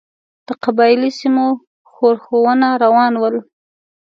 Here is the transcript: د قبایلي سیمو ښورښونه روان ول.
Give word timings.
د 0.47 0.49
قبایلي 0.63 1.11
سیمو 1.19 1.45
ښورښونه 1.91 2.69
روان 2.83 3.13
ول. 3.21 3.35